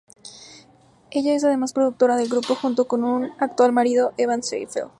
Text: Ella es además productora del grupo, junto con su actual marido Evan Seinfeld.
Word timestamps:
Ella 1.11 1.33
es 1.35 1.43
además 1.43 1.73
productora 1.73 2.15
del 2.17 2.27
grupo, 2.27 2.55
junto 2.55 2.87
con 2.87 3.01
su 3.27 3.33
actual 3.37 3.71
marido 3.71 4.13
Evan 4.17 4.41
Seinfeld. 4.41 4.89